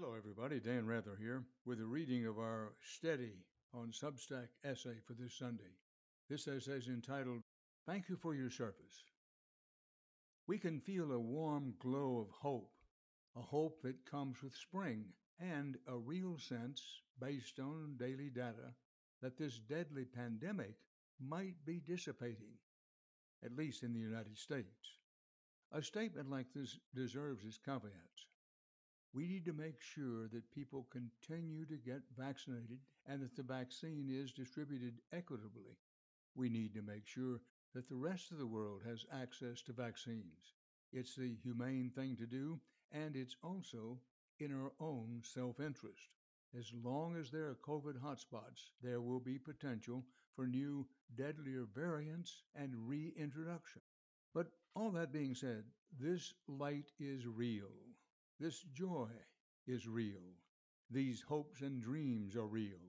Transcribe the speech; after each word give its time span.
Hello, 0.00 0.14
everybody. 0.16 0.58
Dan 0.60 0.86
Rather 0.86 1.14
here 1.20 1.44
with 1.66 1.78
a 1.78 1.84
reading 1.84 2.24
of 2.24 2.38
our 2.38 2.72
Steady 2.96 3.34
on 3.74 3.92
Substack 3.92 4.48
essay 4.64 4.96
for 5.06 5.12
this 5.12 5.34
Sunday. 5.34 5.74
This 6.26 6.48
essay 6.48 6.78
is 6.78 6.88
entitled, 6.88 7.42
Thank 7.84 8.08
You 8.08 8.16
for 8.16 8.34
Your 8.34 8.48
Service. 8.48 9.04
We 10.46 10.56
can 10.56 10.80
feel 10.80 11.12
a 11.12 11.18
warm 11.18 11.74
glow 11.78 12.16
of 12.18 12.30
hope, 12.30 12.72
a 13.36 13.42
hope 13.42 13.82
that 13.82 14.10
comes 14.10 14.42
with 14.42 14.54
spring, 14.54 15.04
and 15.38 15.76
a 15.86 15.98
real 15.98 16.38
sense, 16.38 16.82
based 17.20 17.60
on 17.60 17.96
daily 17.98 18.30
data, 18.30 18.72
that 19.20 19.36
this 19.36 19.58
deadly 19.58 20.06
pandemic 20.06 20.76
might 21.20 21.56
be 21.66 21.82
dissipating, 21.86 22.56
at 23.44 23.54
least 23.54 23.82
in 23.82 23.92
the 23.92 24.00
United 24.00 24.38
States. 24.38 24.96
A 25.72 25.82
statement 25.82 26.30
like 26.30 26.46
this 26.54 26.78
deserves 26.94 27.44
its 27.44 27.58
caveats. 27.58 28.29
We 29.12 29.26
need 29.26 29.44
to 29.46 29.52
make 29.52 29.80
sure 29.80 30.28
that 30.28 30.52
people 30.52 30.86
continue 30.90 31.64
to 31.66 31.76
get 31.76 32.02
vaccinated 32.16 32.78
and 33.06 33.20
that 33.22 33.34
the 33.34 33.42
vaccine 33.42 34.08
is 34.08 34.30
distributed 34.32 35.00
equitably. 35.12 35.76
We 36.36 36.48
need 36.48 36.74
to 36.74 36.82
make 36.82 37.06
sure 37.06 37.40
that 37.74 37.88
the 37.88 37.96
rest 37.96 38.30
of 38.30 38.38
the 38.38 38.46
world 38.46 38.82
has 38.86 39.06
access 39.12 39.62
to 39.62 39.72
vaccines. 39.72 40.54
It's 40.92 41.16
the 41.16 41.34
humane 41.42 41.90
thing 41.90 42.16
to 42.16 42.26
do, 42.26 42.60
and 42.92 43.16
it's 43.16 43.36
also 43.42 44.00
in 44.38 44.52
our 44.52 44.72
own 44.80 45.22
self 45.22 45.58
interest. 45.58 46.08
As 46.56 46.72
long 46.72 47.16
as 47.16 47.30
there 47.30 47.48
are 47.48 47.58
COVID 47.66 47.98
hotspots, 48.00 48.70
there 48.82 49.00
will 49.00 49.20
be 49.20 49.38
potential 49.38 50.04
for 50.34 50.46
new, 50.46 50.86
deadlier 51.16 51.64
variants 51.74 52.42
and 52.54 52.88
reintroduction. 52.88 53.82
But 54.34 54.52
all 54.74 54.90
that 54.92 55.12
being 55.12 55.34
said, 55.34 55.64
this 55.98 56.32
light 56.46 56.92
is 56.98 57.26
real. 57.26 57.70
This 58.40 58.62
joy 58.72 59.10
is 59.66 59.86
real. 59.86 60.32
These 60.90 61.20
hopes 61.20 61.60
and 61.60 61.78
dreams 61.78 62.34
are 62.36 62.46
real. 62.46 62.80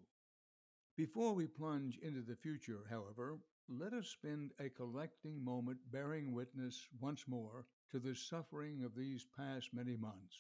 Before 0.96 1.34
we 1.34 1.46
plunge 1.46 1.98
into 1.98 2.22
the 2.22 2.38
future, 2.38 2.86
however, 2.90 3.38
let 3.68 3.92
us 3.92 4.08
spend 4.08 4.54
a 4.60 4.70
collecting 4.70 5.44
moment 5.44 5.92
bearing 5.92 6.32
witness 6.32 6.88
once 7.02 7.28
more 7.28 7.66
to 7.90 8.00
the 8.00 8.16
suffering 8.16 8.86
of 8.86 8.96
these 8.96 9.26
past 9.26 9.74
many 9.74 9.98
months. 9.98 10.40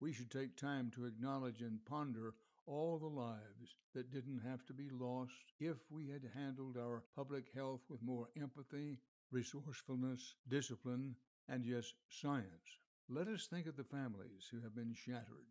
We 0.00 0.12
should 0.12 0.30
take 0.30 0.58
time 0.58 0.90
to 0.96 1.06
acknowledge 1.06 1.62
and 1.62 1.82
ponder 1.86 2.34
all 2.66 2.98
the 2.98 3.06
lives 3.06 3.74
that 3.94 4.10
didn't 4.10 4.40
have 4.40 4.66
to 4.66 4.74
be 4.74 4.90
lost 4.90 5.54
if 5.60 5.78
we 5.90 6.08
had 6.08 6.30
handled 6.34 6.76
our 6.76 7.04
public 7.16 7.48
health 7.54 7.80
with 7.88 8.02
more 8.02 8.28
empathy, 8.38 8.98
resourcefulness, 9.30 10.34
discipline, 10.46 11.16
and 11.48 11.64
yes, 11.64 11.94
science. 12.10 12.80
Let 13.08 13.28
us 13.28 13.46
think 13.46 13.66
of 13.66 13.76
the 13.76 13.84
families 13.84 14.48
who 14.50 14.60
have 14.60 14.74
been 14.74 14.94
shattered, 14.94 15.50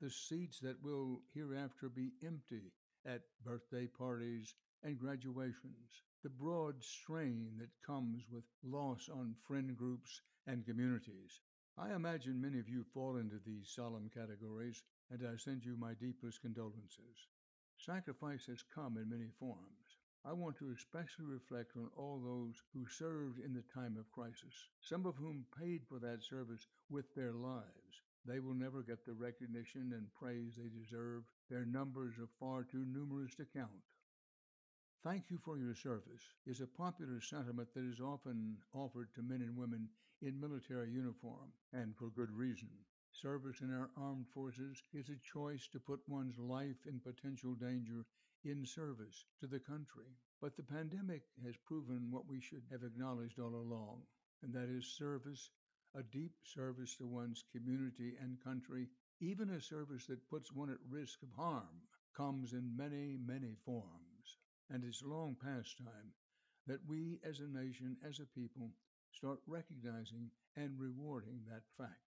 the 0.00 0.10
seats 0.10 0.60
that 0.60 0.82
will 0.82 1.22
hereafter 1.34 1.88
be 1.88 2.12
empty 2.24 2.72
at 3.06 3.22
birthday 3.44 3.86
parties 3.86 4.54
and 4.84 4.98
graduations, 4.98 6.02
the 6.22 6.28
broad 6.28 6.84
strain 6.84 7.58
that 7.58 7.70
comes 7.84 8.24
with 8.30 8.44
loss 8.62 9.08
on 9.08 9.34
friend 9.46 9.76
groups 9.76 10.20
and 10.46 10.64
communities. 10.64 11.40
I 11.78 11.94
imagine 11.94 12.40
many 12.40 12.58
of 12.58 12.68
you 12.68 12.84
fall 12.84 13.16
into 13.16 13.40
these 13.44 13.72
solemn 13.74 14.10
categories, 14.12 14.82
and 15.10 15.26
I 15.26 15.36
send 15.36 15.64
you 15.64 15.76
my 15.76 15.94
deepest 15.94 16.42
condolences. 16.42 17.28
Sacrifice 17.78 18.46
has 18.46 18.62
come 18.74 18.98
in 18.98 19.08
many 19.08 19.30
forms. 19.38 19.81
I 20.24 20.32
want 20.32 20.56
to 20.58 20.70
especially 20.70 21.24
reflect 21.24 21.76
on 21.76 21.90
all 21.96 22.20
those 22.20 22.62
who 22.72 22.86
served 22.86 23.40
in 23.40 23.52
the 23.52 23.64
time 23.74 23.96
of 23.98 24.12
crisis, 24.12 24.68
some 24.80 25.04
of 25.04 25.16
whom 25.16 25.44
paid 25.58 25.82
for 25.88 25.98
that 25.98 26.22
service 26.22 26.68
with 26.88 27.12
their 27.14 27.32
lives. 27.32 28.02
They 28.24 28.38
will 28.38 28.54
never 28.54 28.82
get 28.82 29.04
the 29.04 29.14
recognition 29.14 29.92
and 29.92 30.14
praise 30.14 30.54
they 30.56 30.68
deserve. 30.68 31.24
Their 31.50 31.64
numbers 31.64 32.14
are 32.18 32.28
far 32.38 32.62
too 32.62 32.84
numerous 32.86 33.34
to 33.34 33.44
count. 33.44 33.82
Thank 35.02 35.24
you 35.28 35.38
for 35.38 35.58
your 35.58 35.74
service 35.74 36.22
is 36.46 36.60
a 36.60 36.66
popular 36.68 37.20
sentiment 37.20 37.74
that 37.74 37.84
is 37.84 38.00
often 38.00 38.58
offered 38.72 39.12
to 39.14 39.22
men 39.22 39.42
and 39.42 39.56
women 39.56 39.88
in 40.20 40.38
military 40.38 40.90
uniform, 40.90 41.50
and 41.72 41.96
for 41.96 42.06
good 42.10 42.30
reason. 42.30 42.68
Service 43.20 43.60
in 43.60 43.70
our 43.70 43.90
armed 43.96 44.26
forces 44.28 44.82
is 44.94 45.10
a 45.10 45.16
choice 45.16 45.68
to 45.68 45.78
put 45.78 46.00
one's 46.08 46.38
life 46.38 46.86
in 46.86 46.98
potential 46.98 47.54
danger 47.54 48.06
in 48.42 48.64
service 48.64 49.26
to 49.38 49.46
the 49.46 49.60
country. 49.60 50.16
But 50.40 50.56
the 50.56 50.62
pandemic 50.62 51.22
has 51.44 51.54
proven 51.58 52.10
what 52.10 52.26
we 52.26 52.40
should 52.40 52.64
have 52.70 52.82
acknowledged 52.82 53.38
all 53.38 53.54
along, 53.54 54.06
and 54.42 54.52
that 54.54 54.70
is 54.70 54.86
service, 54.96 55.50
a 55.94 56.02
deep 56.02 56.32
service 56.42 56.96
to 56.96 57.06
one's 57.06 57.44
community 57.52 58.16
and 58.18 58.42
country, 58.42 58.88
even 59.20 59.50
a 59.50 59.60
service 59.60 60.06
that 60.06 60.28
puts 60.30 60.50
one 60.50 60.70
at 60.70 60.78
risk 60.88 61.22
of 61.22 61.30
harm, 61.32 61.82
comes 62.16 62.54
in 62.54 62.74
many, 62.76 63.18
many 63.18 63.54
forms. 63.64 64.38
And 64.70 64.84
it's 64.84 65.02
long 65.02 65.36
past 65.36 65.76
time 65.76 66.14
that 66.66 66.80
we 66.88 67.20
as 67.22 67.40
a 67.40 67.46
nation, 67.46 67.98
as 68.08 68.20
a 68.20 68.24
people, 68.24 68.72
start 69.12 69.40
recognizing 69.46 70.30
and 70.56 70.80
rewarding 70.80 71.44
that 71.46 71.64
fact. 71.76 72.11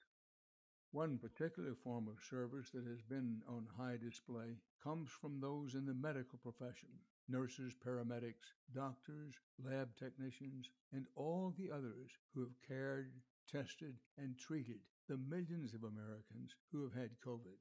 One 0.92 1.18
particular 1.18 1.74
form 1.74 2.08
of 2.08 2.24
service 2.24 2.70
that 2.70 2.86
has 2.86 3.02
been 3.02 3.42
on 3.46 3.66
high 3.76 3.98
display 3.98 4.56
comes 4.82 5.10
from 5.10 5.38
those 5.38 5.74
in 5.74 5.84
the 5.84 5.92
medical 5.92 6.38
profession 6.38 6.88
nurses, 7.28 7.74
paramedics, 7.74 8.54
doctors, 8.74 9.34
lab 9.62 9.94
technicians, 9.98 10.70
and 10.92 11.06
all 11.14 11.50
the 11.58 11.70
others 11.70 12.10
who 12.32 12.40
have 12.40 12.62
cared, 12.66 13.12
tested, 13.46 13.98
and 14.16 14.38
treated 14.38 14.80
the 15.08 15.18
millions 15.18 15.74
of 15.74 15.84
Americans 15.84 16.54
who 16.72 16.82
have 16.84 16.94
had 16.94 17.20
COVID. 17.20 17.58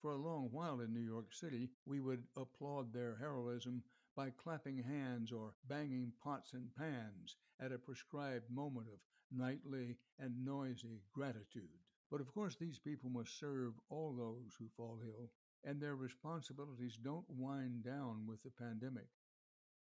For 0.00 0.12
a 0.12 0.22
long 0.22 0.48
while 0.50 0.80
in 0.80 0.94
New 0.94 1.00
York 1.00 1.34
City, 1.34 1.68
we 1.84 2.00
would 2.00 2.24
applaud 2.34 2.94
their 2.94 3.16
heroism 3.16 3.82
by 4.16 4.30
clapping 4.30 4.82
hands 4.82 5.32
or 5.32 5.52
banging 5.68 6.14
pots 6.24 6.54
and 6.54 6.74
pans 6.74 7.36
at 7.60 7.72
a 7.72 7.78
prescribed 7.78 8.50
moment 8.50 8.88
of 8.88 9.00
nightly 9.30 9.98
and 10.18 10.46
noisy 10.46 11.02
gratitude. 11.12 11.68
But 12.10 12.20
of 12.20 12.34
course, 12.34 12.56
these 12.56 12.78
people 12.78 13.08
must 13.08 13.38
serve 13.38 13.74
all 13.88 14.12
those 14.12 14.54
who 14.58 14.68
fall 14.76 15.00
ill, 15.04 15.30
and 15.62 15.80
their 15.80 15.94
responsibilities 15.94 16.96
don't 16.96 17.30
wind 17.30 17.84
down 17.84 18.26
with 18.26 18.42
the 18.42 18.50
pandemic. 18.50 19.06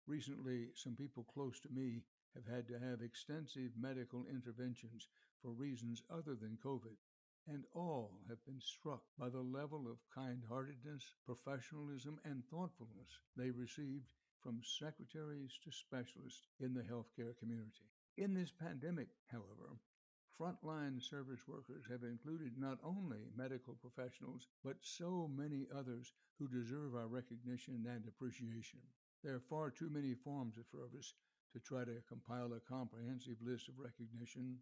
Recently, 0.07 0.69
some 0.75 0.97
people 0.97 1.25
close 1.25 1.61
to 1.61 1.73
me 1.73 2.03
have 2.35 2.47
had 2.47 2.69
to 2.69 2.79
have 2.79 3.01
extensive 3.01 3.73
medical 3.77 4.27
interventions 4.27 5.09
for 5.41 5.51
reasons 5.51 6.03
other 6.11 6.35
than 6.35 6.59
COVID, 6.63 6.97
and 7.47 7.65
all 7.73 8.21
have 8.29 8.45
been 8.45 8.61
struck 8.61 9.03
by 9.19 9.31
the 9.31 9.41
level 9.41 9.89
of 9.91 10.05
kind 10.15 10.43
heartedness, 10.47 11.15
professionalism, 11.25 12.21
and 12.25 12.45
thoughtfulness 12.47 13.19
they 13.35 13.51
received 13.51 14.13
from 14.43 14.61
secretaries 14.63 15.59
to 15.65 15.73
specialists 15.73 16.49
in 16.61 16.75
the 16.75 16.83
healthcare 16.83 17.37
community. 17.39 17.89
In 18.17 18.35
this 18.35 18.53
pandemic, 18.53 19.09
however, 19.31 19.79
Frontline 20.41 21.03
service 21.03 21.47
workers 21.47 21.85
have 21.91 22.03
included 22.03 22.57
not 22.57 22.79
only 22.83 23.29
medical 23.37 23.75
professionals, 23.75 24.49
but 24.65 24.79
so 24.81 25.29
many 25.37 25.67
others 25.77 26.15
who 26.39 26.49
deserve 26.49 26.95
our 26.95 27.09
recognition 27.09 27.85
and 27.87 28.07
appreciation. 28.09 28.81
There 29.23 29.35
are 29.35 29.41
far 29.51 29.71
too 29.71 29.91
many 29.91 30.15
forms 30.15 30.57
of 30.57 30.65
service 30.73 31.13
to 31.53 31.61
try 31.61 31.85
to 31.85 32.03
compile 32.09 32.55
a 32.55 32.61
comprehensive 32.61 33.37
list 33.43 33.69
of 33.69 33.79
recognition. 33.79 34.57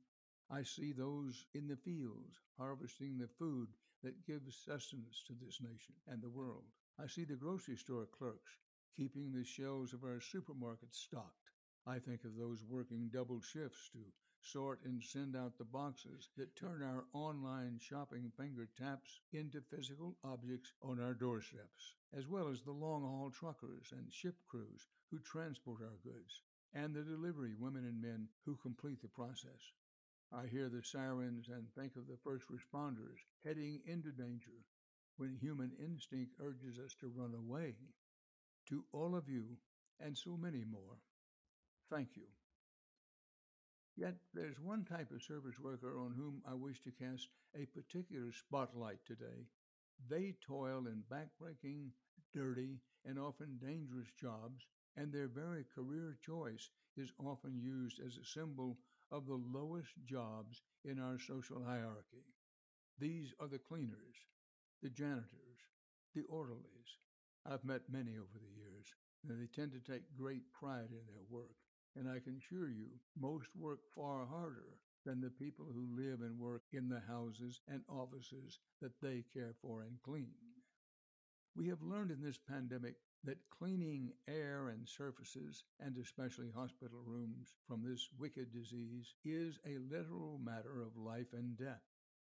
I 0.50 0.64
see 0.64 0.90
those 0.90 1.44
in 1.54 1.68
the 1.68 1.76
fields 1.76 2.40
harvesting 2.56 3.16
the 3.16 3.28
food 3.28 3.68
that 4.02 4.26
gives 4.26 4.56
sustenance 4.56 5.22
to 5.28 5.34
this 5.34 5.60
nation 5.60 5.94
and 6.08 6.20
the 6.20 6.28
world. 6.28 6.64
I 6.98 7.06
see 7.06 7.22
the 7.22 7.36
grocery 7.36 7.76
store 7.76 8.06
clerks 8.18 8.58
keeping 8.96 9.30
the 9.30 9.44
shelves 9.44 9.92
of 9.92 10.02
our 10.02 10.18
supermarkets 10.18 10.96
stocked. 10.96 11.47
I 11.88 11.98
think 11.98 12.24
of 12.24 12.36
those 12.36 12.62
working 12.68 13.08
double 13.10 13.40
shifts 13.40 13.88
to 13.94 13.98
sort 14.42 14.80
and 14.84 15.02
send 15.02 15.34
out 15.34 15.56
the 15.56 15.64
boxes 15.64 16.28
that 16.36 16.54
turn 16.54 16.82
our 16.82 17.06
online 17.14 17.78
shopping 17.78 18.30
finger 18.36 18.68
taps 18.78 19.20
into 19.32 19.62
physical 19.62 20.14
objects 20.22 20.70
on 20.82 21.00
our 21.00 21.14
doorsteps, 21.14 21.94
as 22.12 22.28
well 22.28 22.48
as 22.48 22.60
the 22.60 22.72
long 22.72 23.04
haul 23.04 23.30
truckers 23.30 23.90
and 23.92 24.12
ship 24.12 24.36
crews 24.46 24.86
who 25.10 25.18
transport 25.20 25.80
our 25.80 25.96
goods, 26.04 26.42
and 26.74 26.94
the 26.94 27.02
delivery 27.02 27.54
women 27.58 27.86
and 27.86 28.02
men 28.02 28.28
who 28.44 28.54
complete 28.56 29.00
the 29.00 29.08
process. 29.08 29.72
I 30.30 30.46
hear 30.46 30.68
the 30.68 30.82
sirens 30.82 31.48
and 31.48 31.72
think 31.72 31.96
of 31.96 32.06
the 32.06 32.18
first 32.22 32.44
responders 32.50 33.16
heading 33.44 33.80
into 33.86 34.12
danger 34.12 34.66
when 35.16 35.34
human 35.34 35.72
instinct 35.82 36.34
urges 36.38 36.78
us 36.78 36.94
to 37.00 37.08
run 37.08 37.32
away. 37.32 37.76
To 38.66 38.84
all 38.92 39.16
of 39.16 39.26
you, 39.26 39.56
and 39.98 40.16
so 40.18 40.36
many 40.36 40.64
more, 40.64 41.00
Thank 41.90 42.16
you. 42.16 42.28
Yet 43.96 44.16
there's 44.32 44.58
one 44.60 44.84
type 44.84 45.10
of 45.10 45.22
service 45.22 45.58
worker 45.60 45.98
on 45.98 46.12
whom 46.12 46.42
I 46.46 46.54
wish 46.54 46.80
to 46.84 46.90
cast 46.90 47.28
a 47.54 47.66
particular 47.66 48.32
spotlight 48.32 49.04
today. 49.04 49.46
They 50.08 50.36
toil 50.40 50.86
in 50.86 51.04
backbreaking, 51.10 51.90
dirty, 52.32 52.80
and 53.04 53.18
often 53.18 53.58
dangerous 53.58 54.08
jobs, 54.18 54.66
and 54.96 55.12
their 55.12 55.28
very 55.28 55.64
career 55.74 56.16
choice 56.24 56.70
is 56.96 57.12
often 57.18 57.60
used 57.60 58.00
as 58.00 58.16
a 58.16 58.24
symbol 58.24 58.78
of 59.10 59.26
the 59.26 59.34
lowest 59.52 59.92
jobs 60.06 60.62
in 60.84 60.98
our 60.98 61.18
social 61.18 61.62
hierarchy. 61.64 62.24
These 62.98 63.34
are 63.40 63.48
the 63.48 63.58
cleaners. 63.58 64.16
the 64.82 64.90
janitors, 64.90 65.60
the 66.14 66.24
orderlies. 66.28 66.98
I've 67.46 67.64
met 67.64 67.82
many 67.90 68.16
over 68.18 68.38
the 68.38 68.56
years, 68.60 68.94
and 69.28 69.40
they 69.40 69.46
tend 69.46 69.72
to 69.72 69.80
take 69.80 70.02
great 70.16 70.52
pride 70.52 70.90
in 70.90 71.06
their 71.06 71.24
work. 71.30 71.56
And 71.96 72.08
I 72.08 72.20
can 72.20 72.36
assure 72.36 72.68
you, 72.68 72.88
most 73.18 73.48
work 73.56 73.80
far 73.94 74.26
harder 74.26 74.78
than 75.04 75.20
the 75.20 75.30
people 75.30 75.66
who 75.72 75.96
live 75.96 76.20
and 76.20 76.38
work 76.38 76.62
in 76.72 76.88
the 76.88 77.00
houses 77.00 77.60
and 77.68 77.82
offices 77.88 78.58
that 78.80 79.00
they 79.00 79.24
care 79.32 79.54
for 79.62 79.82
and 79.82 80.00
clean. 80.02 80.34
We 81.56 81.68
have 81.68 81.82
learned 81.82 82.10
in 82.10 82.22
this 82.22 82.38
pandemic 82.38 82.96
that 83.24 83.50
cleaning 83.50 84.12
air 84.28 84.68
and 84.68 84.88
surfaces, 84.88 85.64
and 85.80 85.96
especially 85.96 86.50
hospital 86.50 87.02
rooms, 87.04 87.54
from 87.66 87.82
this 87.82 88.08
wicked 88.18 88.52
disease 88.52 89.14
is 89.24 89.58
a 89.66 89.78
literal 89.78 90.38
matter 90.38 90.80
of 90.80 90.96
life 90.96 91.32
and 91.32 91.56
death. 91.56 91.82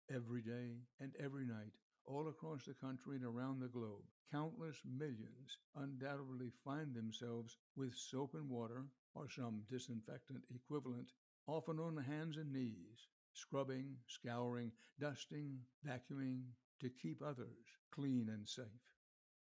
Every 0.09 0.43
day 0.43 0.83
and 1.01 1.13
every 1.19 1.47
night, 1.47 1.73
all 2.07 2.29
across 2.29 2.65
the 2.65 2.75
country 2.75 3.17
and 3.17 3.25
around 3.25 3.61
the 3.61 3.69
globe, 3.69 4.05
countless 4.31 4.77
millions 4.85 5.59
undoubtedly 5.77 6.51
find 6.65 6.95
themselves 6.95 7.57
with 7.77 7.95
soap 7.95 8.35
and 8.35 8.49
water 8.49 8.87
or 9.15 9.29
some 9.31 9.63
disinfectant 9.71 10.43
equivalent, 10.55 11.13
often 11.47 11.79
on 11.79 11.97
hands 11.97 12.37
and 12.37 12.53
knees, 12.53 13.09
scrubbing, 13.33 13.97
scouring, 14.07 14.73
dusting, 14.99 15.59
vacuuming 15.87 16.43
to 16.81 16.91
keep 16.91 17.23
others 17.23 17.67
clean 17.91 18.29
and 18.29 18.49
safe. 18.49 18.67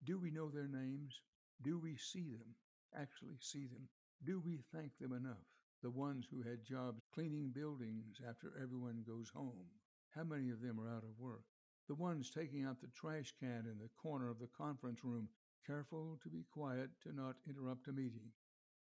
Do 0.03 0.17
we 0.17 0.31
know 0.31 0.49
their 0.49 0.67
names? 0.67 1.21
Do 1.61 1.77
we 1.77 1.97
see 1.97 2.29
them? 2.31 2.55
Actually 2.95 3.37
see 3.39 3.67
them? 3.67 3.87
Do 4.25 4.39
we 4.39 4.57
thank 4.73 4.97
them 4.97 5.13
enough? 5.13 5.45
The 5.81 5.91
ones 5.91 6.27
who 6.29 6.41
had 6.41 6.65
jobs 6.65 7.01
cleaning 7.13 7.51
buildings 7.51 8.19
after 8.27 8.53
everyone 8.61 9.03
goes 9.07 9.29
home. 9.29 9.67
How 10.09 10.23
many 10.23 10.49
of 10.49 10.61
them 10.61 10.79
are 10.79 10.89
out 10.89 11.03
of 11.03 11.19
work? 11.19 11.45
The 11.89 11.95
ones 11.95 12.29
taking 12.29 12.63
out 12.63 12.79
the 12.79 12.87
trash 12.87 13.33
can 13.39 13.65
in 13.65 13.79
the 13.79 13.89
corner 13.97 14.29
of 14.29 14.37
the 14.37 14.47
conference 14.47 15.03
room, 15.03 15.27
careful 15.65 16.19
to 16.21 16.29
be 16.29 16.43
quiet 16.43 16.91
to 17.01 17.11
not 17.11 17.35
interrupt 17.47 17.87
a 17.87 17.91
meeting. 17.91 18.31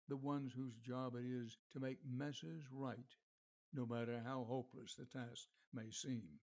The 0.08 0.18
ones 0.18 0.54
whose 0.54 0.76
job 0.80 1.16
it 1.16 1.24
is 1.24 1.56
to 1.72 1.80
make 1.80 2.00
messes 2.04 2.64
right, 2.72 3.16
no 3.72 3.86
matter 3.86 4.20
how 4.26 4.44
hopeless 4.46 4.96
the 4.96 5.06
task 5.06 5.48
may 5.72 5.92
seem 5.92 6.40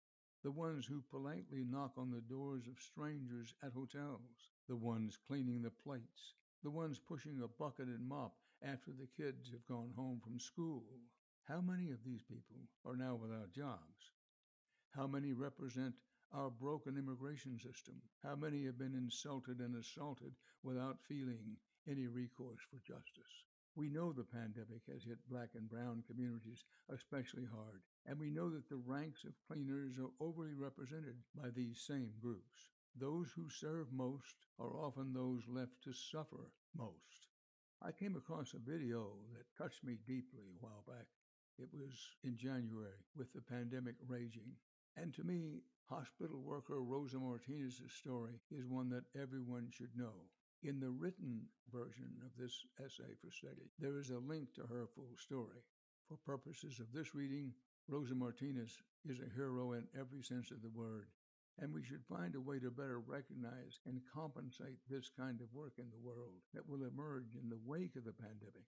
the 0.42 0.52
ones 0.52 0.88
who 0.88 1.04
politely 1.12 1.64
knock 1.64 1.92
on 1.96 2.10
the 2.10 2.22
doors 2.22 2.68
of 2.68 2.80
strangers 2.80 3.54
at 3.62 3.74
hotels, 3.74 4.50
the 4.68 4.76
ones 4.76 5.18
cleaning 5.28 5.62
the 5.62 5.70
plates, 5.70 6.34
the 6.64 6.72
ones 6.72 6.98
pushing 7.00 7.42
a 7.44 7.48
bucket 7.48 7.88
and 7.88 8.08
mop 8.08 8.36
after 8.64 8.92
the 8.92 9.08
kids 9.16 9.52
have 9.52 9.66
gone 9.68 9.92
home 9.96 10.20
from 10.24 10.40
school. 10.40 10.86
How 11.44 11.62
many 11.62 11.92
of 11.92 12.04
these 12.04 12.24
people 12.24 12.68
are 12.84 12.96
now 12.96 13.14
without 13.16 13.52
jobs? 13.52 14.14
How 14.92 15.06
many 15.06 15.34
represent 15.34 15.94
our 16.34 16.50
broken 16.50 16.98
immigration 16.98 17.58
system? 17.58 18.02
How 18.24 18.36
many 18.36 18.66
have 18.66 18.78
been 18.78 18.96
insulted 18.96 19.60
and 19.60 19.76
assaulted 19.76 20.34
without 20.64 21.00
feeling 21.08 21.58
any 21.88 22.08
recourse 22.08 22.62
for 22.70 22.80
justice? 22.80 23.46
We 23.76 23.90
know 23.90 24.12
the 24.12 24.24
pandemic 24.24 24.82
has 24.92 25.04
hit 25.04 25.20
black 25.30 25.50
and 25.54 25.70
brown 25.70 26.04
communities 26.08 26.66
especially 26.90 27.46
hard, 27.46 27.82
and 28.06 28.20
we 28.20 28.32
know 28.32 28.50
that 28.50 28.68
the 28.70 28.78
ranks 28.78 29.24
of 29.24 29.40
cleaners 29.48 30.00
are 30.00 30.10
overly 30.20 30.54
represented 30.54 31.16
by 31.36 31.50
these 31.52 31.80
same 31.80 32.12
groups. 32.20 32.72
Those 32.96 33.32
who 33.36 33.50
serve 33.50 33.92
most 33.92 34.36
are 34.58 34.76
often 34.76 35.14
those 35.14 35.48
left 35.48 35.84
to 35.84 35.94
suffer 35.94 36.52
most. 36.76 37.28
I 37.80 37.92
came 37.92 38.16
across 38.16 38.56
a 38.56 38.60
video 38.60 39.12
that 39.34 39.56
touched 39.56 39.84
me 39.84 40.00
deeply 40.08 40.50
a 40.50 40.66
while 40.66 40.84
back. 40.88 41.06
It 41.60 41.70
was 41.72 41.94
in 42.24 42.36
January 42.36 42.98
with 43.16 43.32
the 43.34 43.42
pandemic 43.42 43.96
raging. 44.08 44.58
And 44.96 45.14
to 45.16 45.24
me, 45.24 45.64
hospital 45.90 46.42
worker 46.42 46.82
Rosa 46.82 47.18
Martinez's 47.18 47.92
story 48.00 48.40
is 48.52 48.66
one 48.66 48.90
that 48.90 49.06
everyone 49.20 49.70
should 49.72 49.96
know. 49.96 50.26
In 50.64 50.80
the 50.80 50.90
written 50.90 51.46
version 51.72 52.12
of 52.26 52.32
this 52.38 52.66
essay 52.80 53.14
for 53.22 53.32
Steady, 53.32 53.70
there 53.80 54.00
is 54.00 54.10
a 54.10 54.18
link 54.18 54.54
to 54.56 54.66
her 54.66 54.88
full 54.96 55.16
story. 55.18 55.62
For 56.08 56.18
purposes 56.18 56.80
of 56.80 56.92
this 56.94 57.14
reading, 57.14 57.54
Rosa 57.88 58.16
Martinez 58.16 58.82
is 59.06 59.20
a 59.20 59.36
hero 59.36 59.74
in 59.74 59.88
every 59.98 60.24
sense 60.24 60.52
of 60.52 60.62
the 60.62 60.70
word, 60.70 61.08
and 61.60 61.74
we 61.74 61.84
should 61.84 62.04
find 62.06 62.36
a 62.36 62.42
way 62.42 62.60
to 62.60 62.72
better 62.72 63.00
recognize 63.00 63.80
and 63.86 64.02
compensate 64.14 64.80
this 64.90 65.10
kind 65.18 65.42
of 65.42 65.54
work 65.54 65.74
in 65.78 65.90
the 65.90 66.06
world 66.06 66.42
that 66.54 66.68
will 66.68 66.84
emerge 66.84 67.36
in 67.36 67.50
the 67.50 67.60
wake 67.66 67.96
of 67.96 68.04
the 68.04 68.14
pandemic. 68.14 68.66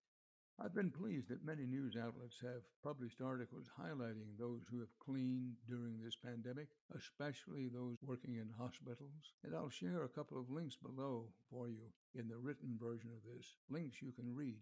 I've 0.62 0.76
been 0.76 0.92
pleased 0.92 1.30
that 1.30 1.46
many 1.46 1.66
news 1.66 1.96
outlets 1.96 2.36
have 2.42 2.64
published 2.84 3.22
articles 3.22 3.68
highlighting 3.80 4.36
those 4.38 4.60
who 4.70 4.82
have 4.82 5.00
cleaned 5.00 5.56
during 5.66 6.02
this 6.04 6.18
pandemic, 6.18 6.68
especially 6.98 7.70
those 7.70 7.96
working 8.04 8.36
in 8.36 8.50
hospitals. 8.60 9.32
And 9.46 9.56
I'll 9.56 9.70
share 9.70 10.04
a 10.04 10.10
couple 10.10 10.38
of 10.38 10.52
links 10.52 10.76
below 10.76 11.30
for 11.50 11.70
you 11.70 11.94
in 12.14 12.28
the 12.28 12.38
written 12.38 12.78
version 12.78 13.10
of 13.16 13.24
this, 13.24 13.56
links 13.70 14.02
you 14.02 14.12
can 14.12 14.36
read. 14.36 14.58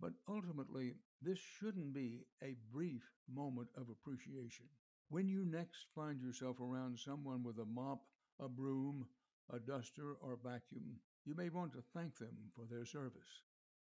But 0.00 0.14
ultimately, 0.26 0.94
this 1.20 1.38
shouldn't 1.38 1.92
be 1.92 2.24
a 2.42 2.56
brief 2.72 3.02
moment 3.28 3.68
of 3.76 3.90
appreciation. 3.90 4.66
When 5.10 5.28
you 5.28 5.44
next 5.44 5.84
find 5.94 6.18
yourself 6.18 6.60
around 6.60 6.98
someone 6.98 7.42
with 7.42 7.58
a 7.58 7.66
mop, 7.66 8.00
a 8.40 8.48
broom, 8.48 9.06
a 9.52 9.58
duster, 9.58 10.14
or 10.22 10.38
vacuum, 10.42 10.96
you 11.26 11.34
may 11.34 11.50
want 11.50 11.72
to 11.74 11.84
thank 11.92 12.16
them 12.16 12.36
for 12.56 12.64
their 12.64 12.86
service. 12.86 13.42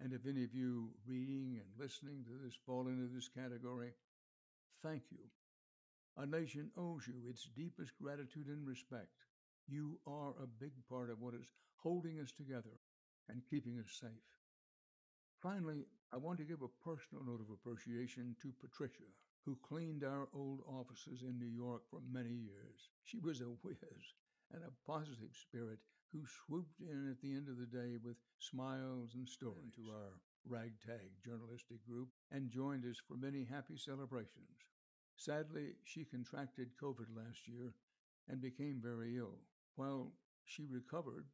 And 0.04 0.14
if 0.14 0.26
any 0.26 0.44
of 0.44 0.54
you 0.54 0.90
reading 1.06 1.60
and 1.62 1.70
listening 1.80 2.26
to 2.26 2.44
this 2.44 2.56
fall 2.66 2.88
into 2.88 3.08
this 3.14 3.30
category, 3.30 3.94
thank 4.82 5.04
you. 5.12 5.20
A 6.18 6.26
nation 6.26 6.72
owes 6.76 7.08
you 7.08 7.30
its 7.30 7.48
deepest 7.56 7.92
gratitude 8.02 8.48
and 8.48 8.68
respect. 8.68 9.14
You 9.68 10.00
are 10.08 10.34
a 10.42 10.48
big 10.60 10.74
part 10.90 11.12
of 11.12 11.22
what 11.22 11.36
is 11.36 11.46
holding 11.84 12.20
us 12.20 12.32
together 12.32 12.82
and 13.30 13.46
keeping 13.48 13.78
us 13.78 13.92
safe. 14.00 14.10
Finally, 15.40 15.86
I 16.12 16.18
want 16.18 16.40
to 16.40 16.46
give 16.46 16.62
a 16.64 16.84
personal 16.84 17.24
note 17.24 17.42
of 17.42 17.54
appreciation 17.54 18.36
to 18.42 18.54
Patricia, 18.60 19.08
who 19.46 19.58
cleaned 19.68 20.04
our 20.04 20.28
old 20.34 20.62
offices 20.68 21.22
in 21.22 21.38
New 21.38 21.46
York 21.46 21.84
for 21.90 22.00
many 22.12 22.34
years. 22.34 22.90
She 23.04 23.20
was 23.20 23.42
a 23.42 23.46
whiz 23.64 23.78
and 24.52 24.64
a 24.64 24.92
positive 24.92 25.34
spirit 25.34 25.80
who 26.12 26.24
swooped 26.26 26.80
in 26.80 27.10
at 27.10 27.22
the 27.22 27.34
end 27.34 27.48
of 27.48 27.58
the 27.58 27.66
day 27.66 27.98
with 28.04 28.18
smiles 28.40 29.16
and 29.16 29.28
stories 29.28 29.72
to 29.76 29.90
our 29.92 30.20
ragtag 30.46 31.12
journalistic 31.24 31.84
group 31.88 32.10
and 32.32 32.50
joined 32.52 32.86
us 32.86 32.98
for 33.08 33.16
many 33.16 33.46
happy 33.46 33.78
celebrations. 33.78 34.58
Sadly, 35.16 35.76
she 35.84 36.04
contracted 36.04 36.76
COVID 36.82 37.16
last 37.16 37.48
year 37.48 37.74
and 38.28 38.42
became 38.42 38.82
very 38.82 39.18
ill. 39.18 39.40
While 39.76 40.14
she 40.44 40.66
recovered, 40.66 41.28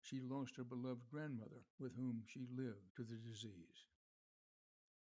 she 0.00 0.20
lost 0.20 0.56
her 0.56 0.64
beloved 0.64 1.08
grandmother 1.10 1.66
with 1.78 1.96
whom 1.96 2.22
she 2.26 2.46
lived 2.56 2.94
to 2.96 3.02
the 3.02 3.16
disease. 3.16 3.84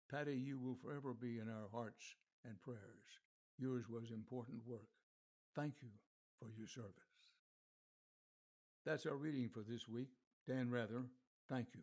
Patty, 0.10 0.38
you 0.38 0.58
will 0.60 0.75
forever 0.75 1.13
be 1.13 1.39
in 1.39 1.50
our 1.50 1.67
hearts 1.72 2.15
and 2.46 2.62
prayers. 2.62 3.20
Yours 3.58 3.89
was 3.89 4.12
important 4.12 4.65
work. 4.65 4.89
Thank 5.55 5.75
you 5.82 5.89
for 6.39 6.50
your 6.58 6.67
service. 6.67 7.12
That's 8.85 9.05
our 9.05 9.15
reading 9.15 9.49
for 9.49 9.61
this 9.61 9.87
week. 9.87 10.09
Dan 10.47 10.69
Rather, 10.69 11.03
thank 11.49 11.67
you. 11.73 11.81